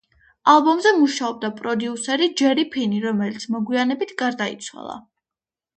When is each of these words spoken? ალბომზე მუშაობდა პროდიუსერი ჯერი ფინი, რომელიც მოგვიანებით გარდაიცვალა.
ალბომზე 0.53 0.93
მუშაობდა 1.01 1.51
პროდიუსერი 1.59 2.31
ჯერი 2.43 2.67
ფინი, 2.77 3.05
რომელიც 3.07 3.49
მოგვიანებით 3.57 4.17
გარდაიცვალა. 4.25 4.99